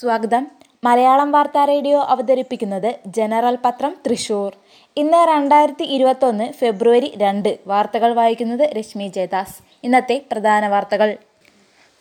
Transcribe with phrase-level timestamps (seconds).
[0.00, 0.44] സ്വാഗതം
[0.82, 4.52] മലയാളം വാർത്താ റേഡിയോ അവതരിപ്പിക്കുന്നത് ജനറൽ പത്രം തൃശൂർ
[4.96, 11.10] ഇന്ന് രണ്ടായിരത്തി ഇരുപത്തൊന്ന് ഫെബ്രുവരി രണ്ട് വാർത്തകൾ വായിക്കുന്നത് രശ്മി ജയദാസ് ഇന്നത്തെ പ്രധാന വാർത്തകൾ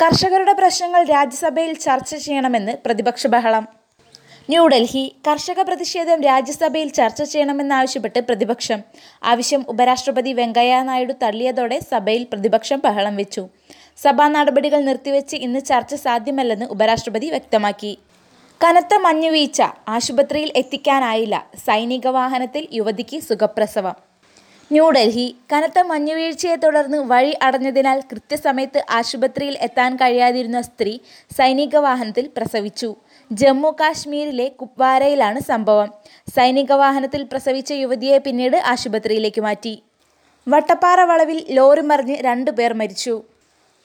[0.00, 3.65] കർഷകരുടെ പ്രശ്നങ്ങൾ രാജ്യസഭയിൽ ചർച്ച ചെയ്യണമെന്ന് പ്രതിപക്ഷ ബഹളം
[4.49, 8.79] ന്യൂഡൽഹി കർഷക പ്രതിഷേധം രാജ്യസഭയിൽ ചർച്ച ചെയ്യണമെന്നാവശ്യപ്പെട്ട് പ്രതിപക്ഷം
[9.23, 13.43] ആവശ്യം ഉപരാഷ്ട്രപതി വെങ്കയ്യ നായിഡു തള്ളിയതോടെ സഭയിൽ പ്രതിപക്ഷം ബഹളം വെച്ചു
[13.99, 17.93] സഭാ നടപടികൾ നിർത്തിവെച്ച് ഇന്ന് ചർച്ച സാധ്യമല്ലെന്ന് ഉപരാഷ്ട്രപതി വ്യക്തമാക്കി
[18.61, 19.59] കനത്ത മഞ്ഞുവീഴ്ച
[19.87, 21.35] ആശുപത്രിയിൽ എത്തിക്കാനായില്ല
[21.65, 23.97] സൈനിക വാഹനത്തിൽ യുവതിക്ക് സുഖപ്രസവം
[24.71, 30.93] ന്യൂഡൽഹി കനത്ത മഞ്ഞുവീഴ്ചയെ തുടർന്ന് വഴി അടഞ്ഞതിനാൽ കൃത്യസമയത്ത് ആശുപത്രിയിൽ എത്താൻ കഴിയാതിരുന്ന സ്ത്രീ
[31.31, 32.89] സൈനിക വാഹനത്തിൽ പ്രസവിച്ചു
[33.31, 35.89] ജമ്മു കാശ്മീരിലെ കുപ്വാരയിലാണ് സംഭവം
[36.35, 39.73] സൈനിക വാഹനത്തിൽ പ്രസവിച്ച യുവതിയെ പിന്നീട് ആശുപത്രിയിലേക്ക് മാറ്റി
[40.47, 43.15] വട്ടപ്പാറ വളവിൽ ലോറി മറിഞ്ഞ് രണ്ടു പേർ മരിച്ചു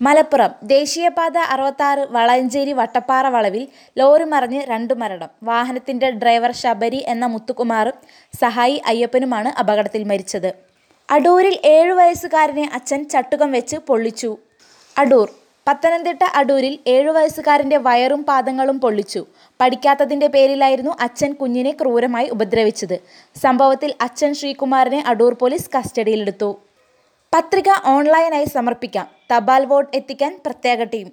[0.05, 3.63] മലപ്പുറം ദേശീയപാത അറുപത്താറ് വളഞ്ചേരി വട്ടപ്പാറ വളവിൽ
[3.97, 7.97] ലോറി മറിഞ്ഞ് രണ്ടു മരണം വാഹനത്തിന്റെ ഡ്രൈവർ ശബരി എന്ന മുത്തുകുമാറും
[8.35, 10.51] സഹായി അയ്യപ്പനുമാണ് അപകടത്തിൽ മരിച്ചത്
[11.09, 14.31] അടൂരിൽ ഏഴു വയസ്സുകാരനെ അച്ഛൻ ചട്ടുകം വെച്ച് പൊള്ളിച്ചു
[14.97, 15.29] അടൂർ
[15.67, 19.23] പത്തനംതിട്ട അടൂരിൽ ഏഴു വയസ്സുകാരന്റെ വയറും പാദങ്ങളും പൊള്ളിച്ചു
[19.61, 22.97] പഠിക്കാത്തതിന്റെ പേരിലായിരുന്നു അച്ഛൻ കുഞ്ഞിനെ ക്രൂരമായി ഉപദ്രവിച്ചത്
[23.37, 26.51] സംഭവത്തിൽ അച്ഛൻ ശ്രീകുമാറിനെ അടൂർ പോലീസ് കസ്റ്റഡിയിലെടുത്തു
[27.35, 31.07] പത്രിക ഓൺലൈനായി സമർപ്പിക്കാം തപാൽ വോട്ട് എത്തിക്കാൻ പ്രത്യേക ടീം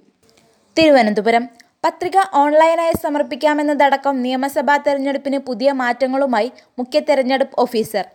[0.77, 1.43] തിരുവനന്തപുരം
[1.83, 6.49] പത്രിക ഓൺലൈനായി സമർപ്പിക്കാമെന്നതടക്കം നിയമസഭാ തെരഞ്ഞെടുപ്പിന് പുതിയ മാറ്റങ്ങളുമായി
[6.77, 8.05] മുഖ്യ തെരഞ്ഞെടുപ്പ് ഓഫീസർ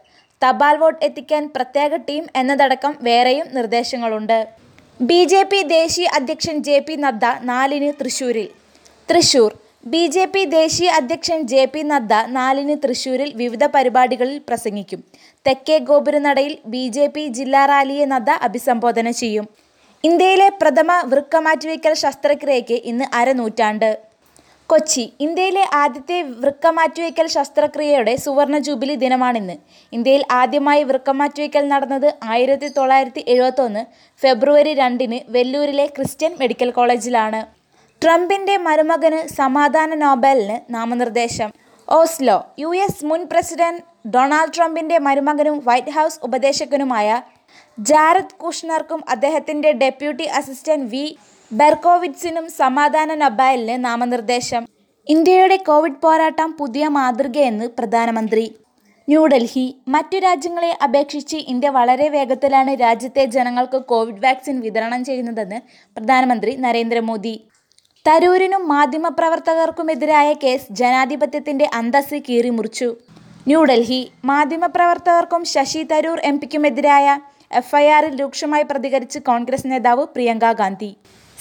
[0.42, 4.38] തപാൽ വോട്ട് എത്തിക്കാൻ പ്രത്യേക ടീം എന്നതടക്കം വേറെയും നിർദ്ദേശങ്ങളുണ്ട്
[5.00, 8.48] ബി ജെ പി ദേശീയ അധ്യക്ഷൻ ജെ പി നദ്ദ നാലിന് തൃശൂരിൽ
[9.08, 9.50] തൃശൂർ
[9.86, 15.00] ബി ജെ പി ദേശീയ അധ്യക്ഷൻ ജെ പി നദ്ദ നാലിന് തൃശൂരിൽ വിവിധ പരിപാടികളിൽ പ്രസംഗിക്കും
[15.46, 19.46] തെക്കേ ഗോപുരനടയിൽ ബി ജെ പി ജില്ലാ റാലിയെ നദ്ദ അഭിസംബോധന ചെയ്യും
[20.04, 23.90] ഇന്ത്യയിലെ പ്രഥമ വൃക്കമാറ്റിവയ്ക്കൽ ശസ്ത്രക്രിയയ്ക്ക് ഇന്ന് അരനൂറ്റാണ്ട്
[24.70, 29.56] കൊച്ചി ഇന്ത്യയിലെ ആദ്യത്തെ വൃക്കമാറ്റിവയ്ക്കൽ ശസ്ത്രക്രിയയുടെ സുവർണ ജൂബിലി ദിനമാണിന്ന്
[29.92, 33.82] ഇന്ത്യയിൽ ആദ്യമായി വൃക്കമാറ്റിവയ്ക്കൽ നടന്നത് ആയിരത്തി തൊള്ളായിരത്തി എഴുപത്തൊന്ന്
[34.20, 37.42] ഫെബ്രുവരി രണ്ടിന് വെല്ലൂരിലെ ക്രിസ്ത്യൻ മെഡിക്കൽ കോളേജിലാണ്
[38.02, 41.52] ട്രംപിൻ്റെ മരുമകന് സമാധാന നോബലിന് നാമനിർദ്ദേശം
[41.88, 43.82] ഓസ്ലോ യു എസ് മുൻ പ്രസിഡന്റ്
[44.10, 47.08] ഡൊണാൾഡ് ട്രംപിന്റെ മരുമകനും വൈറ്റ് ഹൗസ് ഉപദേശകനുമായ
[47.78, 51.04] ജാരദ് കുഷ്ണർക്കും അദ്ദേഹത്തിന്റെ ഡെപ്യൂട്ടി അസിസ്റ്റന്റ് വി
[51.50, 54.62] ബെർക്കോവിറ്റ്സിനും സമാധാന നൊബൈലിന് നാമനിർദ്ദേശം
[55.06, 58.44] ഇന്ത്യയുടെ കോവിഡ് പോരാട്ടം പുതിയ മാതൃകയെന്ന് പ്രധാനമന്ത്രി
[59.08, 65.58] ന്യൂഡൽഹി മറ്റു രാജ്യങ്ങളെ അപേക്ഷിച്ച് ഇന്ത്യ വളരെ വേഗത്തിലാണ് രാജ്യത്തെ ജനങ്ങൾക്ക് കോവിഡ് വാക്സിൻ വിതരണം ചെയ്യുന്നതെന്ന്
[65.96, 67.34] പ്രധാനമന്ത്രി നരേന്ദ്രമോദി
[68.06, 72.88] തരൂരിനും മാധ്യമപ്രവർത്തകർക്കുമെതിരായ കേസ് ജനാധിപത്യത്തിന്റെ അന്തസ് കീറിമുറിച്ചു
[73.46, 74.00] ന്യൂഡൽഹി
[74.24, 77.06] മാധ്യമപ്രവർത്തകർക്കും ശശി തരൂർ എം പിക്കുമെതിരായ
[77.52, 80.90] എഫ്ഐആറിൽ രൂക്ഷമായി പ്രതികരിച്ച് കോൺഗ്രസ് നേതാവ് പ്രിയങ്ക ഗാന്ധി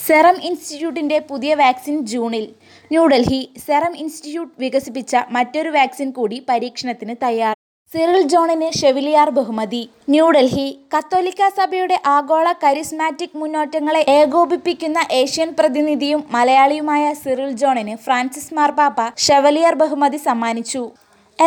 [0.00, 2.48] സെറം ഇൻസ്റ്റിറ്റ്യൂട്ടിന്റെ പുതിയ വാക്സിൻ ജൂണിൽ
[2.92, 7.55] ന്യൂഡൽഹി സെറം ഇൻസ്റ്റിറ്റ്യൂട്ട് വികസിപ്പിച്ച മറ്റൊരു വാക്സിൻ കൂടി പരീക്ഷണത്തിന് തയ്യാറാണ്
[7.96, 9.82] സിറിൽ ജോണിന് ഷെവിലിയാർ ബഹുമതി
[10.14, 19.76] ന്യൂഡൽഹി കത്തോലിക്ക സഭയുടെ ആഗോള കരിസ്മാറ്റിക് മുന്നോട്ടങ്ങളെ ഏകോപിപ്പിക്കുന്ന ഏഷ്യൻ പ്രതിനിധിയും മലയാളിയുമായ സിറിൽ ജോണിന് ഫ്രാൻസിസ് മാർപാപ്പ ഷെവലിയർ
[19.76, 20.84] ബഹുമതി സമ്മാനിച്ചു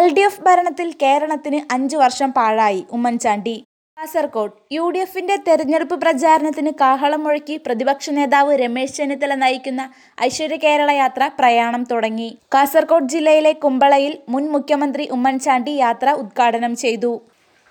[0.00, 3.56] എൽ ഡി എഫ് ഭരണത്തിൽ കേരളത്തിന് അഞ്ചു വർഷം പാഴായി ഉമ്മൻചാണ്ടി
[3.98, 9.82] കാസർകോട് യു ഡി എഫിന്റെ തെരഞ്ഞെടുപ്പ് പ്രചാരണത്തിന് കാഹളം മുഴക്കി പ്രതിപക്ഷ നേതാവ് രമേശ് ചെന്നിത്തല നയിക്കുന്ന
[10.18, 17.12] ഐശ്വര്യ കേരള യാത്ര പ്രയാണം തുടങ്ങി കാസർകോട് ജില്ലയിലെ കുമ്പളയിൽ മുൻ മുഖ്യമന്ത്രി ഉമ്മൻചാണ്ടി യാത്ര ഉദ്ഘാടനം ചെയ്തു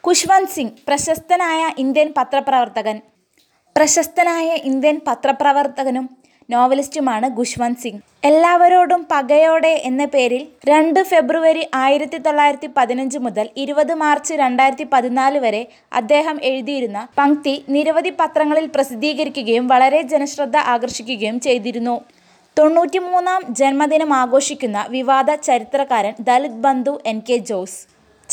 [0.03, 2.99] കുഷ്വന്ത് സിംഗ് പ്രശസ്തനായ ഇന്ത്യൻ പത്രപ്രവർത്തകൻ
[3.75, 6.05] പ്രശസ്തനായ ഇന്ത്യൻ പത്രപ്രവർത്തകനും
[6.49, 8.01] നോവലിസ്റ്റുമാണ് ഖുഷ്വന്ത് സിംഗ്.
[8.29, 15.63] എല്ലാവരോടും പകയോടെ എന്ന പേരിൽ രണ്ട് ഫെബ്രുവരി ആയിരത്തി തൊള്ളായിരത്തി പതിനഞ്ച് മുതൽ ഇരുപത് മാർച്ച് രണ്ടായിരത്തി പതിനാല് വരെ
[15.93, 21.97] അദ്ദേഹം എഴുതിയിരുന്ന പങ്ക്തി നിരവധി പത്രങ്ങളിൽ പ്രസിദ്ധീകരിക്കുകയും വളരെ ജനശ്രദ്ധ ആകർഷിക്കുകയും ചെയ്തിരുന്നു.
[22.57, 27.17] തൊണ്ണൂറ്റിമൂന്നാം ജന്മദിനം ആഘോഷിക്കുന്ന വിവാദ ചരിത്രകാരൻ ദളിത് ബന്ധു എൻ.
[27.29, 27.37] കെ.
[27.49, 27.77] ജോസ്,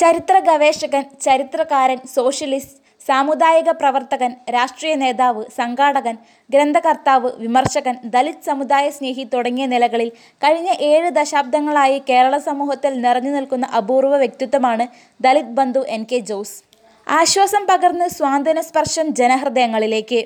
[0.00, 6.15] ചരിത്ര ഗവേഷകൻ, ചരിത്രകാരൻ, സോഷ്യലിസ്റ്റ് സാമുദായിക പ്രവർത്തകൻ രാഷ്ട്രീയ നേതാവ് സംഘാടകൻ
[6.51, 10.11] ഗ്രന്ഥകർത്താവ് വിമർശകൻ ദലിത് സമുദായ സ്നേഹി തുടങ്ങിയ നിലകളിൽ
[10.43, 14.87] കഴിഞ്ഞ ഏഴ് ദശാബ്ദങ്ങളായി കേരള സമൂഹത്തിൽ നിറഞ്ഞു നിൽക്കുന്ന അപൂർവ വ്യക്തിത്വമാണ്
[15.21, 16.57] ദലിത് ബന്ധു എൻ കെ ജോസ്
[17.07, 20.21] ആശ്വാസം പകർന്ന് സ്വാന്തന സ്പർശം ജനഹൃദയങ്ങളിലേക്ക്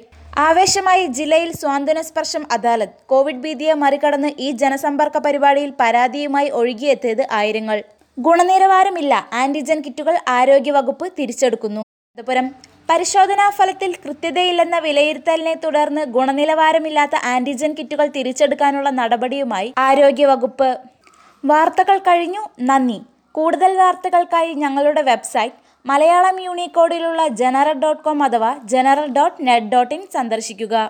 [0.41, 7.81] ആവേശമായി ജില്ലയിൽ സ്വാന്തന സ്പർശം അദാലത്ത് കോവിഡ് ഭീതിയെ മറികടന്ന് ഈ ജനസമ്പർക്ക പരിപാടിയിൽ പരാതിയുമായി ഒഴുകിയെത്തിയത് ആയിരങ്ങൾ
[8.19, 11.83] ഗുണനിലവാരമില്ല ആന്റിജൻ കിറ്റുകൾ ആരോഗ്യവകുപ്പ് തിരിച്ചെടുക്കുന്നു
[12.19, 12.47] മലപ്പുറം
[12.89, 20.71] പരിശോധനാ ഫലത്തിൽ കൃത്യതയില്ലെന്ന വിലയിരുത്തലിനെ തുടർന്ന് ഗുണനിലവാരമില്ലാത്ത ആന്റിജൻ കിറ്റുകൾ തിരിച്ചെടുക്കാനുള്ള നടപടിയുമായി ആരോഗ്യവകുപ്പ്
[21.45, 22.99] വാർത്തകൾ കഴിഞ്ഞു നന്ദി
[23.35, 25.57] കൂടുതൽ വാർത്തകൾക്കായി ഞങ്ങളുടെ വെബ്സൈറ്റ്
[25.85, 30.75] മലയാളം യൂണിക്കോഡിലുള്ള ജനറൽ ഡോട്ട് കോം അഥവാ general dot net dot in സന്ദർശിക്കുക